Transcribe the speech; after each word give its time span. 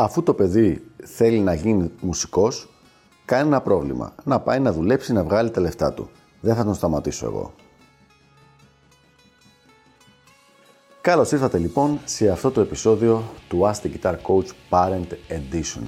Αφού 0.00 0.22
το 0.22 0.34
παιδί 0.34 0.82
θέλει 1.04 1.38
να 1.38 1.54
γίνει 1.54 1.90
μουσικός, 2.00 2.68
κάνει 3.24 3.46
ένα 3.46 3.60
πρόβλημα. 3.60 4.14
Να 4.24 4.40
πάει 4.40 4.60
να 4.60 4.72
δουλέψει, 4.72 5.12
να 5.12 5.24
βγάλει 5.24 5.50
τα 5.50 5.60
λεφτά 5.60 5.92
του. 5.92 6.10
Δεν 6.40 6.54
θα 6.54 6.64
τον 6.64 6.74
σταματήσω 6.74 7.26
εγώ. 7.26 7.54
Καλώς 11.00 11.32
ήρθατε 11.32 11.58
λοιπόν 11.58 12.00
σε 12.04 12.28
αυτό 12.28 12.50
το 12.50 12.60
επεισόδιο 12.60 13.22
του 13.48 13.60
Ask 13.60 13.86
the 13.86 13.90
Guitar 13.94 14.14
Coach 14.14 14.48
Parent 14.70 15.06
Edition. 15.28 15.82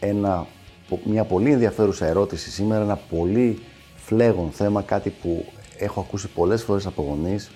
Ένα, 0.00 0.46
μια 1.04 1.24
πολύ 1.24 1.50
ενδιαφέρουσα 1.52 2.06
ερώτηση 2.06 2.50
σήμερα, 2.50 2.82
ένα 2.82 2.96
πολύ 2.96 3.58
φλέγον 3.96 4.50
θέμα, 4.50 4.82
κάτι 4.82 5.10
που 5.10 5.44
έχω 5.78 6.00
ακούσει 6.00 6.28
πολλές 6.28 6.62
φορές 6.62 6.86
από 6.86 7.02
γονείς, 7.02 7.50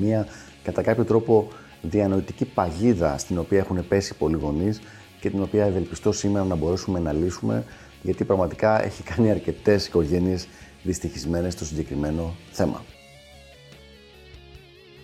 μια 0.00 0.26
κατά 0.62 0.82
κάποιο 0.82 1.04
τρόπο 1.04 1.48
διανοητική 1.82 2.44
παγίδα 2.44 3.18
στην 3.18 3.38
οποία 3.38 3.58
έχουν 3.58 3.88
πέσει 3.88 4.14
πολλοί 4.14 4.36
γονείς 4.36 4.80
και 5.20 5.30
την 5.30 5.42
οποία 5.42 5.64
ευελπιστώ 5.64 6.12
σήμερα 6.12 6.44
να 6.44 6.54
μπορέσουμε 6.54 6.98
να 6.98 7.12
λύσουμε, 7.12 7.64
γιατί 8.02 8.24
πραγματικά 8.24 8.84
έχει 8.84 9.02
κάνει 9.02 9.30
αρκετές 9.30 9.86
οικογένειες 9.86 10.48
δυστυχισμένες 10.82 11.52
στο 11.52 11.64
συγκεκριμένο 11.64 12.34
θέμα. 12.50 12.84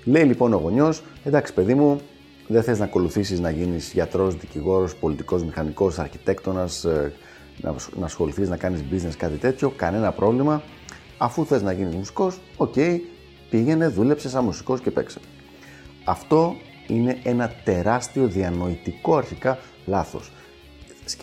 Λέει 0.04 0.24
λοιπόν 0.24 0.52
ο 0.52 0.56
γονιός, 0.56 1.02
εντάξει 1.24 1.54
παιδί 1.54 1.74
μου, 1.74 2.00
δεν 2.48 2.62
θες 2.62 2.78
να 2.78 2.84
ακολουθήσεις 2.84 3.40
να 3.40 3.50
γίνεις 3.50 3.92
γιατρός, 3.92 4.36
δικηγόρος, 4.36 4.96
πολιτικός, 4.96 5.44
μηχανικός, 5.44 5.98
αρχιτέκτονας, 5.98 6.84
ε, 6.84 7.12
να, 7.60 7.74
να 7.98 8.04
ασχοληθείς 8.04 8.48
να 8.48 8.56
κάνεις 8.56 8.80
business, 8.92 9.14
κάτι 9.16 9.36
τέτοιο, 9.36 9.70
κανένα 9.70 10.12
πρόβλημα. 10.12 10.62
Αφού 11.18 11.46
θες 11.46 11.62
να 11.62 11.72
γίνεις 11.72 11.94
μουσικός, 11.94 12.40
OK, 12.56 12.72
okay, 12.76 12.98
πήγαινε, 13.50 13.88
δούλεψε 13.88 14.28
σαν 14.28 14.44
μουσικός 14.44 14.80
και 14.80 14.90
παίξε. 14.90 15.20
Αυτό 16.04 16.56
είναι 16.86 17.18
ένα 17.22 17.52
τεράστιο 17.64 18.26
διανοητικό 18.26 19.16
αρχικά 19.16 19.58
λάθος. 19.86 20.32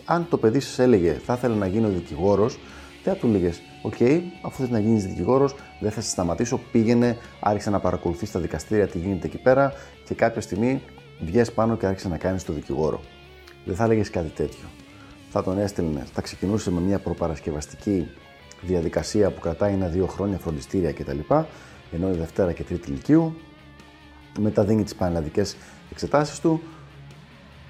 Αν 0.05 0.27
το 0.29 0.37
παιδί 0.37 0.59
σας 0.59 0.79
έλεγε 0.79 1.13
θα 1.25 1.33
ήθελα 1.33 1.55
να 1.55 1.67
γίνω 1.67 1.87
δικηγόρος, 1.87 2.59
δεν 3.03 3.13
θα 3.13 3.19
του 3.19 3.27
έλεγες 3.27 3.61
OK, 3.81 3.93
okay, 3.99 4.21
αφού 4.41 4.61
θες 4.61 4.69
να 4.69 4.79
γίνεις 4.79 5.05
δικηγόρος, 5.05 5.55
δεν 5.79 5.91
θα 5.91 6.01
σε 6.01 6.09
σταματήσω. 6.09 6.59
Πήγαινε, 6.71 7.17
άρχισε 7.39 7.69
να 7.69 7.79
παρακολουθείς 7.79 8.31
τα 8.31 8.39
δικαστήρια 8.39 8.87
τι 8.87 8.97
γίνεται 8.97 9.27
εκεί 9.27 9.37
πέρα 9.37 9.73
και 10.05 10.13
κάποια 10.13 10.41
στιγμή 10.41 10.81
βγες 11.19 11.51
πάνω 11.51 11.77
και 11.77 11.85
άρχισε 11.85 12.07
να 12.07 12.17
κάνεις 12.17 12.43
το 12.43 12.53
δικηγόρο. 12.53 13.01
Δεν 13.65 13.75
θα 13.75 13.83
έλεγες 13.83 14.09
κάτι 14.09 14.29
τέτοιο. 14.29 14.67
Θα 15.29 15.43
τον 15.43 15.59
έστελνες, 15.59 16.09
θα 16.13 16.21
ξεκινούσε 16.21 16.71
με 16.71 16.81
μια 16.81 16.99
προπαρασκευαστική 16.99 18.07
διαδικασία 18.61 19.31
που 19.31 19.39
κρατάει 19.39 19.73
ένα-δύο 19.73 20.05
χρόνια 20.05 20.37
φροντιστήρια 20.37 20.93
κτλ. 20.93 21.19
Ενώ 21.91 22.09
η 22.09 22.17
Δευτέρα 22.17 22.51
και 22.51 22.63
Τρίτη 22.63 22.91
Λυκείου 22.91 23.35
μετά 24.39 24.63
δίνει 24.63 24.83
τις 24.83 24.95
πανελλαδικές 24.95 25.55
εξετάσεις 25.91 26.39
του. 26.39 26.61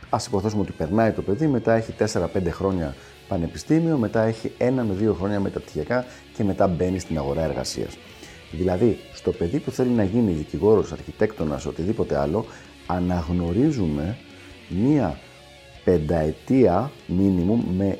Α 0.10 0.18
υποθέσουμε 0.28 0.62
ότι 0.62 0.72
περνάει 0.72 1.12
το 1.12 1.22
παιδί, 1.22 1.48
μετά 1.48 1.74
έχει 1.74 1.94
4-5 1.98 2.50
χρόνια 2.50 2.96
πανεπιστήμιο, 3.28 3.98
μετά 3.98 4.22
έχει 4.22 4.52
1 4.58 4.72
με 4.72 4.96
2 5.02 5.14
χρόνια 5.14 5.40
μεταπτυχιακά 5.40 6.06
και 6.36 6.44
μετά 6.44 6.68
μπαίνει 6.68 7.00
στην 7.00 7.18
αγορά 7.18 7.42
εργασίας. 7.44 7.98
Δηλαδή, 8.52 9.00
στο 9.14 9.32
παιδί 9.32 9.60
που 9.60 9.72
θέλει 9.72 9.90
να 9.90 10.04
γίνει 10.04 10.32
δικηγόρος, 10.32 10.92
αρχιτέκτονας, 10.92 11.66
οτιδήποτε 11.66 12.18
άλλο, 12.18 12.46
αναγνωρίζουμε 12.88 14.18
μία 14.70 15.20
πενταετία 15.84 16.92
μίνιμουμ 17.08 17.64
με 17.78 17.98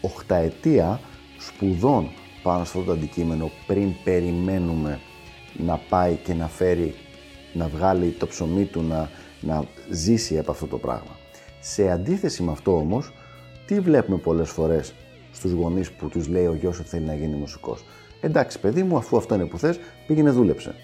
οχταετία 0.00 1.00
σπουδών 1.38 2.10
πάνω 2.42 2.64
σε 2.64 2.70
αυτό 2.78 2.82
το 2.82 2.92
αντικείμενο 2.92 3.50
πριν 3.66 3.92
περιμένουμε 4.04 5.00
να 5.56 5.76
πάει 5.88 6.14
και 6.14 6.34
να 6.34 6.48
φέρει 6.48 6.94
να 7.54 7.68
βγάλει 7.68 8.10
το 8.10 8.26
ψωμί 8.26 8.64
του, 8.64 8.82
να, 8.82 9.10
να 9.40 9.64
ζήσει 9.90 10.38
από 10.38 10.50
αυτό 10.50 10.66
το 10.66 10.78
πράγμα. 10.78 11.18
Σε 11.60 11.90
αντίθεση 11.90 12.42
με 12.42 12.52
αυτό 12.52 12.76
όμως, 12.76 13.12
τι 13.66 13.80
βλέπουμε 13.80 14.18
πολλές 14.18 14.50
φορές 14.50 14.94
στους 15.32 15.52
γονείς 15.52 15.90
που 15.90 16.08
τους 16.08 16.28
λέει 16.28 16.46
ο 16.46 16.54
γιος 16.54 16.78
ότι 16.78 16.88
θέλει 16.88 17.04
να 17.04 17.14
γίνει 17.14 17.34
μουσικός; 17.34 17.84
Εντάξει 18.20 18.60
παιδί 18.60 18.82
μου, 18.82 18.96
αφού 18.96 19.16
αυτό 19.16 19.34
είναι 19.34 19.44
που 19.44 19.58
θες, 19.58 19.78
πήγαινε 20.06 20.30
δούλεψε. 20.30 20.74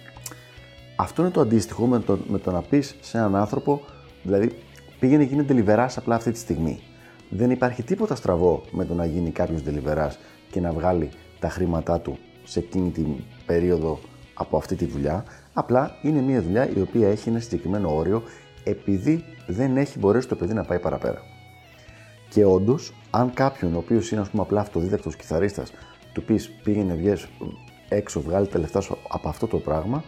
Αυτό 0.96 1.22
είναι 1.22 1.30
το 1.30 1.40
αντίστοιχο 1.40 1.86
με 1.86 1.98
το, 1.98 2.18
με 2.28 2.38
το 2.38 2.50
να 2.50 2.62
πεις 2.62 2.96
σε 3.00 3.18
έναν 3.18 3.36
άνθρωπο, 3.36 3.80
δηλαδή 4.22 4.52
πήγαινε 5.00 5.22
γίνει 5.22 5.44
τελιβεράς 5.44 5.96
απλά 5.96 6.14
αυτή 6.14 6.30
τη 6.30 6.38
στιγμή. 6.38 6.80
Δεν 7.28 7.50
υπάρχει 7.50 7.82
τίποτα 7.82 8.14
στραβό 8.14 8.62
με 8.70 8.84
το 8.84 8.94
να 8.94 9.04
γίνει 9.04 9.30
κάποιος 9.30 9.62
τελιβεράς 9.62 10.18
και 10.50 10.60
να 10.60 10.72
βγάλει 10.72 11.08
τα 11.38 11.48
χρήματά 11.48 12.00
του 12.00 12.18
σε 12.44 12.58
εκείνη 12.58 12.90
την 12.90 13.06
περίοδο 13.46 13.98
από 14.40 14.56
αυτή 14.56 14.76
τη 14.76 14.84
δουλειά. 14.84 15.24
Απλά 15.52 15.96
είναι 16.02 16.20
μια 16.20 16.42
δουλειά 16.42 16.68
η 16.76 16.80
οποία 16.80 17.08
έχει 17.08 17.28
ένα 17.28 17.40
συγκεκριμένο 17.40 17.96
όριο 17.96 18.22
επειδή 18.64 19.24
δεν 19.46 19.76
έχει 19.76 19.98
μπορέσει 19.98 20.28
το 20.28 20.36
παιδί 20.36 20.54
να 20.54 20.64
πάει 20.64 20.78
παραπέρα. 20.78 21.22
Και 22.28 22.44
όντως, 22.44 22.92
αν 23.10 23.32
κάποιον 23.32 23.74
ο 23.74 23.78
οποίος 23.78 24.10
είναι 24.10 24.20
ας 24.20 24.28
πούμε, 24.28 24.42
απλά 24.42 24.60
αυτοδίδακτος 24.60 25.16
κιθαρίστας 25.16 25.72
του 26.12 26.22
πεις 26.22 26.50
πήγαινε 26.62 26.94
βγες 26.94 27.28
έξω, 27.88 28.20
βγάλει 28.20 28.46
τα 28.46 28.58
λεφτά 28.58 28.80
σου 28.80 28.98
από 29.08 29.28
αυτό 29.28 29.46
το 29.46 29.58
πράγμα, 29.58 30.04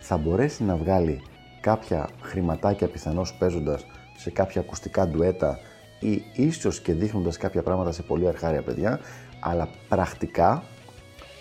θα 0.00 0.16
μπορέσει 0.16 0.64
να 0.64 0.76
βγάλει 0.76 1.22
κάποια 1.60 2.08
χρηματάκια 2.20 2.88
πιθανώς 2.88 3.34
παίζοντας 3.34 3.86
σε 4.16 4.30
κάποια 4.30 4.60
ακουστικά 4.60 5.08
ντουέτα 5.08 5.58
ή 6.00 6.22
ίσως 6.34 6.80
και 6.80 6.92
δείχνοντας 6.92 7.36
κάποια 7.36 7.62
πράγματα 7.62 7.92
σε 7.92 8.02
πολύ 8.02 8.28
αρχάρια 8.28 8.62
παιδιά, 8.62 9.00
αλλά 9.40 9.68
πρακτικά 9.88 10.62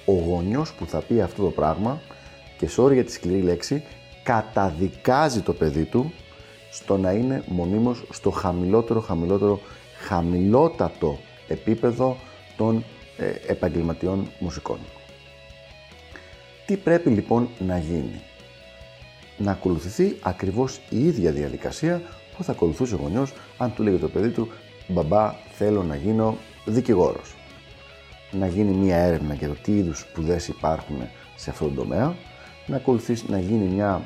ο 0.05 0.11
γονιός 0.11 0.73
που 0.73 0.85
θα 0.85 0.99
πει 0.99 1.21
αυτό 1.21 1.43
το 1.43 1.49
πράγμα 1.49 2.01
και 2.65 2.69
sorry 2.77 2.93
για 2.93 3.03
τη 3.03 3.11
σκληρή 3.11 3.41
λέξη, 3.41 3.83
καταδικάζει 4.23 5.41
το 5.41 5.53
παιδί 5.53 5.83
του 5.85 6.13
στο 6.71 6.97
να 6.97 7.11
είναι 7.11 7.43
μονίμως 7.47 8.03
στο 8.09 8.29
χαμηλότερο, 8.29 8.99
χαμηλότερο, 8.99 9.59
χαμηλότατο 10.07 11.19
επίπεδο 11.47 12.17
των 12.57 12.83
ε, 13.17 13.51
επαγγελματιών 13.51 14.27
μουσικών. 14.39 14.77
Τι 16.65 16.77
πρέπει 16.77 17.09
λοιπόν 17.09 17.49
να 17.59 17.77
γίνει; 17.77 18.21
Να 19.37 19.51
ακολουθηθεί 19.51 20.17
ακριβώς 20.21 20.79
η 20.89 21.05
ίδια 21.05 21.31
διαδικασία 21.31 22.01
που 22.37 22.43
θα 22.43 22.51
ακολουθούσε 22.51 22.95
ο 22.95 22.99
γονιός 23.01 23.33
αν 23.57 23.73
του 23.73 23.83
λέγει 23.83 23.97
το 23.97 24.09
παιδί 24.09 24.29
του 24.29 24.49
«Μπαμπά, 24.87 25.35
θέλω 25.51 25.83
να 25.83 25.95
γίνω 25.95 26.37
δικηγόρος». 26.65 27.35
Να 28.31 28.47
γίνει 28.47 28.71
μία 28.71 28.95
έρευνα 28.95 29.33
για 29.33 29.47
το 29.47 29.55
τι 29.63 29.77
είδους 29.77 29.99
σπουδές 29.99 30.47
υπάρχουν 30.47 30.97
σε 31.35 31.49
αυτόν 31.49 31.67
τον 31.67 31.75
τομέα, 31.75 32.15
να 32.65 32.75
ακολουθήσει 32.75 33.25
να 33.27 33.39
γίνει 33.39 33.73
μια 33.73 34.01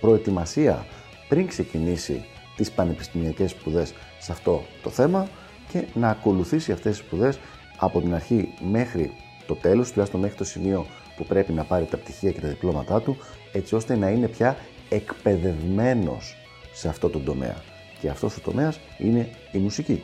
προετοιμασία 0.00 0.86
πριν 1.28 1.46
ξεκινήσει 1.46 2.24
τις 2.56 2.70
πανεπιστημιακές 2.70 3.50
σπουδές 3.50 3.94
σε 4.18 4.32
αυτό 4.32 4.62
το 4.82 4.90
θέμα 4.90 5.28
και 5.72 5.84
να 5.94 6.08
ακολουθήσει 6.08 6.72
αυτές 6.72 6.96
τις 6.96 7.06
σπουδές 7.06 7.38
από 7.76 8.00
την 8.00 8.14
αρχή 8.14 8.48
μέχρι 8.70 9.10
το 9.46 9.54
τέλος, 9.54 9.90
τουλάχιστον 9.90 10.20
μέχρι 10.20 10.36
το 10.36 10.44
σημείο 10.44 10.86
που 11.16 11.24
πρέπει 11.24 11.52
να 11.52 11.64
πάρει 11.64 11.84
τα 11.84 11.96
πτυχία 11.96 12.30
και 12.30 12.40
τα 12.40 12.48
διπλώματά 12.48 13.00
του, 13.00 13.16
έτσι 13.52 13.74
ώστε 13.74 13.96
να 13.96 14.08
είναι 14.08 14.28
πια 14.28 14.56
εκπαιδευμένος 14.88 16.36
σε 16.72 16.88
αυτό 16.88 17.08
το 17.08 17.18
τομέα. 17.18 17.56
Και 18.00 18.08
αυτός 18.08 18.36
ο 18.36 18.40
τομέας 18.40 18.80
είναι 18.98 19.28
η 19.52 19.58
μουσική. 19.58 20.02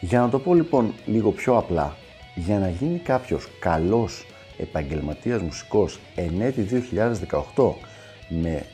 Για 0.00 0.20
να 0.20 0.28
το 0.28 0.38
πω 0.38 0.54
λοιπόν 0.54 0.94
λίγο 1.06 1.30
πιο 1.30 1.56
απλά, 1.56 1.96
για 2.34 2.58
να 2.58 2.68
γίνει 2.68 2.98
κάποιος 2.98 3.48
καλός 3.60 4.26
επαγγελματίας 4.58 5.42
μουσικός 5.42 6.00
εν 6.14 6.40
έτη 6.40 6.66
2018 7.54 7.72
με, 8.28 8.64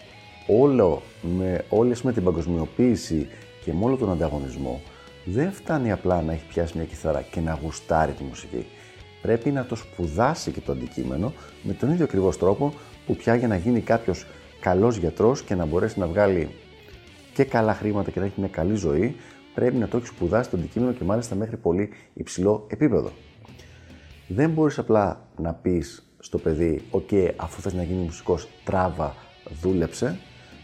όλο, 0.46 1.02
με 1.22 1.64
όλη 1.69 1.96
με 2.02 2.12
την 2.12 2.25
παγκοσμιοποίηση 2.25 3.28
και 3.64 3.72
με 3.72 3.84
όλο 3.84 3.96
τον 3.96 4.10
ανταγωνισμό 4.10 4.80
δεν 5.25 5.52
φτάνει 5.52 5.92
απλά 5.92 6.22
να 6.22 6.32
έχει 6.32 6.44
πιάσει 6.48 6.72
μια 6.76 6.86
κιθάρα 6.86 7.22
και 7.22 7.40
να 7.40 7.58
γουστάρει 7.62 8.12
τη 8.12 8.25
μουσική. 8.25 8.66
Πρέπει 9.22 9.50
να 9.50 9.64
το 9.64 9.75
σπουδάσει 9.75 10.50
και 10.50 10.60
το 10.60 10.72
αντικείμενο 10.72 11.32
με 11.62 11.72
τον 11.72 11.90
ίδιο 11.90 12.04
ακριβώς 12.04 12.38
τρόπο 12.38 12.72
που 13.06 13.16
πια 13.16 13.34
για 13.34 13.48
να 13.48 13.56
γίνει 13.56 13.80
κάποιος 13.80 14.26
καλός 14.60 14.96
γιατρός 14.96 15.42
και 15.42 15.54
να 15.54 15.64
μπορέσει 15.64 15.98
να 15.98 16.06
βγάλει 16.06 16.48
και 17.34 17.44
καλά 17.44 17.75
χρήματα 17.75 18.10
και 18.10 18.20
να 18.20 18.26
έχει 18.26 18.34
μια 18.40 18.48
καλή 18.48 18.75
ζωή, 18.75 19.16
πρέπει 19.54 19.76
να 19.76 19.88
το 19.88 19.96
έχει 19.96 20.06
σπουδάσει 20.06 20.50
το 20.50 20.56
αντικείμενο 20.56 20.92
και 20.92 21.04
μάλιστα 21.04 21.34
μέχρι 21.34 21.56
πολύ 21.56 21.88
υψηλό 22.14 22.66
επίπεδο. 22.69 23.12
Δεν 24.30 24.50
μπορείς 24.50 24.78
απλά 24.78 25.28
να 25.36 25.52
πεις 25.52 26.02
στο 26.19 26.38
παιδί, 26.38 26.82
OK, 26.90 27.30
αφού 27.36 27.60
θες 27.60 27.75
να 27.75 27.82
γίνει 27.82 28.02
μουσικός, 28.02 28.48
τράβα, 28.64 29.14
δούλεψε, 29.60 30.19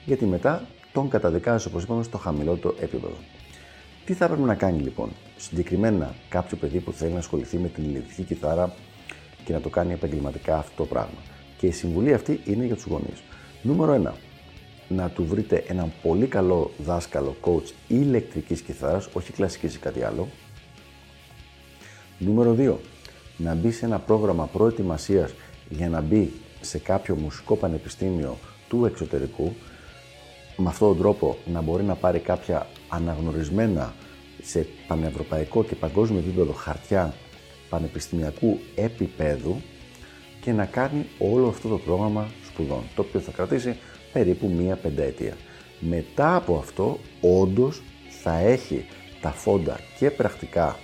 γιατί 0.05 0.25
μετά 0.25 0.63
τον 0.93 1.09
καταδικάζεις, 1.09 1.67
όπως 1.67 1.83
είπαμε, 1.83 2.03
στο 2.03 2.19
χαμηλό 2.19 2.55
του 2.55 2.75
επίπεδο. 2.81 3.17
Τι 4.05 4.13
θα 4.13 4.25
έπρεπε 4.25 4.43
να 4.43 4.55
κάνει 4.55 4.81
λοιπόν, 4.81 5.11
συγκεκριμένα 5.37 6.15
κάποιο 6.29 6.57
παιδί 6.57 6.81
που 6.81 6.93
θέλει 6.93 7.13
να 7.13 7.19
ασχοληθεί 7.19 7.59
με 7.59 7.69
την 7.69 7.85
ηλεκτρική 7.85 8.23
κιθάρα 8.23 8.75
και 9.45 9.53
να 9.53 9.61
το 9.61 9.69
κάνει 9.69 9.93
επαγγελματικά 9.93 10.59
αυτό 10.59 10.77
το 10.77 10.85
πράγμα. 10.85 11.19
Και 11.59 11.67
η 11.67 11.71
συμβουλή 11.71 12.13
αυτή 12.13 12.41
είναι 12.45 12.65
για 12.65 12.75
τους 12.75 12.85
γονείς. 12.85 13.23
Νούμερο 13.63 14.03
1. 14.07 14.13
Να 14.89 15.11
του 15.11 15.25
βρείτε 15.25 15.65
έναν 15.69 15.93
πολύ 16.03 16.27
καλό 16.27 16.71
δάσκαλο, 16.79 17.37
coach 17.41 17.73
ηλεκτρικής 17.89 18.61
κιθάρας, 18.61 19.09
όχι 19.13 19.33
κλασικής 19.33 19.75
ή 19.75 19.79
κάτι 19.79 20.03
άλλο. 20.03 20.29
Νούμερο 22.19 22.55
2. 22.55 22.75
Να 23.37 23.55
μπει 23.55 23.71
σε 23.71 23.85
ένα 23.85 23.99
πρόγραμμα 23.99 24.47
προετοιμασίας 24.47 25.35
για 25.69 25.89
να 25.89 26.01
μπει 26.01 26.33
σε 26.61 26.79
κάποιο 26.79 27.15
μουσικό 27.15 27.57
πανεπιστήμιο 27.57 28.39
του 28.69 28.85
εξωτερικού, 28.85 29.53
με 30.57 30.69
αυτόν 30.69 30.89
τον 30.89 30.99
τρόπο 30.99 31.37
να 31.45 31.61
μπορεί 31.61 31.83
να 31.83 31.95
πάρει 31.95 32.19
κάποια 32.19 32.67
αναγνωρισμένα 32.89 33.95
σε 34.43 34.67
πανευρωπαϊκό 34.87 35.65
και 35.65 35.75
παγκόσμιο 35.75 36.19
επίπεδο 36.19 36.53
χαρτιά 36.53 37.15
πανεπιστημιακού 37.69 38.59
επίπεδου 38.75 39.61
και 40.41 40.53
να 40.53 40.65
κάνει 40.65 41.07
όλο 41.19 41.49
αυτό 41.49 41.69
το 41.69 41.79
πρόγραμμα 41.79 42.29
σπουδών, 42.47 42.83
το 42.95 43.03
οποίο 43.03 43.21
θα 43.21 43.31
κρατήσει 43.31 43.77
περίπου 44.13 44.49
μία 44.49 44.77
πενταετία. 44.77 45.37
Μετά 45.81 46.35
από 46.37 46.57
αυτό, 46.57 46.99
όντως 47.21 47.83
θα 48.23 48.39
έχει 48.39 48.85
τα 49.21 49.31
φόντα 49.31 49.81
και 49.99 50.11
πρακτικά 50.11 50.79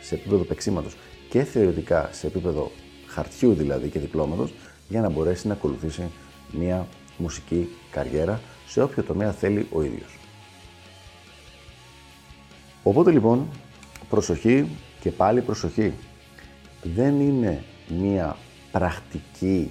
σε 0.00 0.14
επίπεδο 0.14 0.42
παίξήματος 0.42 0.96
και 1.34 1.44
θεωρητικά 1.44 2.08
σε 2.12 2.26
επίπεδο 2.26 2.70
χαρτιού 3.06 3.54
δηλαδή 3.54 3.88
και 3.88 3.98
διπλώματος 3.98 4.54
για 4.88 5.00
να 5.00 5.08
μπορέσει 5.08 5.46
να 5.46 5.52
ακολουθήσει 5.52 6.10
μία 6.50 6.86
μουσική 7.16 7.68
καριέρα 7.90 8.40
σε 8.66 8.82
όποιο 8.82 9.02
τομέα 9.02 9.32
θέλει 9.32 9.68
ο 9.72 9.82
ίδιος. 9.82 10.18
Οπότε 12.82 13.10
λοιπόν, 13.10 13.48
προσοχή 14.08 14.68
και 15.00 15.10
πάλι 15.10 15.40
προσοχή. 15.40 15.92
Δεν 16.82 17.20
είναι 17.20 17.64
μία 18.00 18.36
πρακτική 18.72 19.70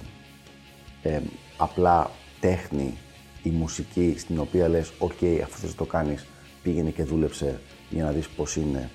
ε, 1.02 1.20
απλά 1.56 2.10
τέχνη 2.40 2.94
η 3.42 3.50
μουσική 3.50 4.14
στην 4.18 4.38
οποία 4.38 4.68
λες 4.68 4.92
«ΟΚ, 4.98 5.12
αφού 5.42 5.58
θες 5.58 5.74
το 5.74 5.84
κάνεις, 5.84 6.26
πήγαινε 6.62 6.90
και 6.90 7.04
δούλεψε 7.04 7.60
για 7.90 8.04
να 8.04 8.10
δεις 8.10 8.28
πώς 8.28 8.56
είναι 8.56 8.90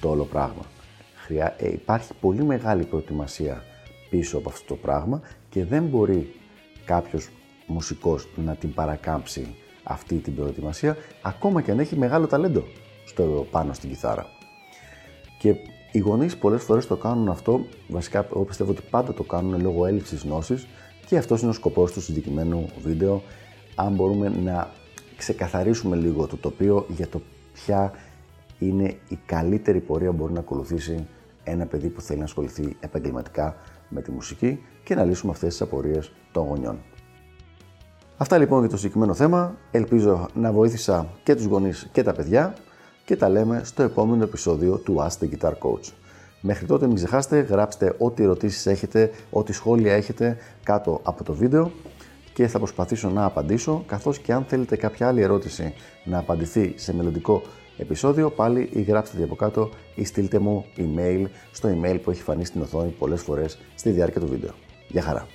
το 0.00 0.10
όλο 0.10 0.24
πράγμα». 0.24 0.76
Χρειά, 1.28 1.54
ε, 1.58 1.72
υπάρχει 1.72 2.12
πολύ 2.20 2.44
μεγάλη 2.44 2.84
προετοιμασία 2.84 3.64
πίσω 4.10 4.38
από 4.38 4.48
αυτό 4.48 4.66
το 4.66 4.74
πράγμα 4.74 5.20
και 5.50 5.64
δεν 5.64 5.84
μπορεί 5.84 6.34
κάποιος 6.84 7.28
μουσικός 7.66 8.28
να 8.36 8.54
την 8.54 8.74
παρακάμψει 8.74 9.54
αυτή 9.82 10.16
την 10.16 10.34
προετοιμασία 10.34 10.96
ακόμα 11.22 11.62
και 11.62 11.70
αν 11.70 11.78
έχει 11.78 11.96
μεγάλο 11.96 12.26
ταλέντο 12.26 12.64
στο, 13.04 13.46
πάνω 13.50 13.72
στην 13.72 13.88
κιθάρα. 13.88 14.26
Και 15.38 15.54
οι 15.92 15.98
γονείς 15.98 16.36
πολλές 16.36 16.62
φορές 16.62 16.86
το 16.86 16.96
κάνουν 16.96 17.28
αυτό, 17.28 17.66
βασικά 17.88 18.26
εγώ 18.30 18.44
πιστεύω 18.44 18.70
ότι 18.70 18.82
πάντα 18.90 19.14
το 19.14 19.22
κάνουν 19.22 19.60
λόγω 19.60 19.86
έλλειψης 19.86 20.22
γνώσης 20.22 20.66
και 21.06 21.16
αυτός 21.16 21.40
είναι 21.40 21.50
ο 21.50 21.54
σκοπός 21.54 21.92
του 21.92 22.00
συγκεκριμένου 22.00 22.68
βίντεο 22.82 23.22
αν 23.74 23.92
μπορούμε 23.94 24.28
να 24.28 24.70
ξεκαθαρίσουμε 25.16 25.96
λίγο 25.96 26.26
το 26.26 26.36
τοπίο 26.36 26.86
για 26.88 27.08
το 27.08 27.20
ποια 27.52 27.92
είναι 28.58 28.96
η 29.08 29.18
καλύτερη 29.26 29.80
πορεία 29.80 30.10
που 30.10 30.16
μπορεί 30.16 30.32
να 30.32 30.40
ακολουθήσει 30.40 31.06
ένα 31.50 31.66
παιδί 31.66 31.88
που 31.88 32.00
θέλει 32.00 32.18
να 32.18 32.24
ασχοληθεί 32.24 32.76
επαγγελματικά 32.80 33.56
με 33.88 34.02
τη 34.02 34.10
μουσική 34.10 34.64
και 34.84 34.94
να 34.94 35.04
λύσουμε 35.04 35.32
αυτές 35.32 35.48
τις 35.48 35.60
απορίες 35.60 36.12
των 36.32 36.46
γονιών. 36.46 36.78
Αυτά 38.16 38.38
λοιπόν 38.38 38.60
για 38.60 38.68
το 38.68 38.76
συγκεκριμένο 38.76 39.14
θέμα. 39.14 39.56
Ελπίζω 39.70 40.28
να 40.34 40.52
βοήθησα 40.52 41.08
και 41.22 41.34
τους 41.34 41.44
γονείς 41.44 41.88
και 41.92 42.02
τα 42.02 42.12
παιδιά 42.12 42.54
και 43.04 43.16
τα 43.16 43.28
λέμε 43.28 43.60
στο 43.64 43.82
επόμενο 43.82 44.22
επεισόδιο 44.22 44.76
του 44.76 44.96
Ask 44.98 45.24
the 45.24 45.28
Guitar 45.30 45.52
Coach. 45.52 45.92
Μέχρι 46.40 46.66
τότε 46.66 46.86
μην 46.86 46.94
ξεχάσετε, 46.94 47.40
γράψτε 47.40 47.94
ό,τι 47.98 48.22
ερωτήσεις 48.22 48.66
έχετε, 48.66 49.10
ό,τι 49.30 49.52
σχόλια 49.52 49.94
έχετε 49.94 50.36
κάτω 50.62 51.00
από 51.02 51.24
το 51.24 51.34
βίντεο 51.34 51.70
και 52.34 52.46
θα 52.46 52.58
προσπαθήσω 52.58 53.08
να 53.08 53.24
απαντήσω, 53.24 53.84
καθώς 53.86 54.18
και 54.18 54.32
αν 54.32 54.44
θέλετε 54.44 54.76
κάποια 54.76 55.08
άλλη 55.08 55.22
ερώτηση 55.22 55.74
να 56.04 56.18
απαντηθεί 56.18 56.72
σε 56.76 56.94
μελλοντικό 56.94 57.42
επεισόδιο, 57.78 58.30
πάλι 58.30 58.68
ή 58.72 58.82
γράψτε 58.82 59.16
τη 59.16 59.22
από 59.22 59.34
κάτω 59.34 59.70
ή 59.94 60.04
στείλτε 60.04 60.38
μου 60.38 60.64
email 60.76 61.24
στο 61.52 61.68
email 61.68 61.98
που 62.02 62.10
έχει 62.10 62.22
φανεί 62.22 62.44
στην 62.44 62.60
οθόνη 62.60 62.90
πολλές 62.90 63.22
φορές 63.22 63.58
στη 63.74 63.90
διάρκεια 63.90 64.20
του 64.20 64.28
βίντεο. 64.28 64.50
Γεια 64.88 65.02
χαρά! 65.02 65.26